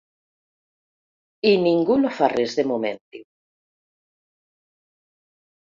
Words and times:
I 1.51 1.51
ningú 1.65 1.99
no 2.05 2.15
fa 2.21 2.31
res 2.35 2.59
de 2.61 2.67
moment, 2.73 3.01
diu. 3.17 3.25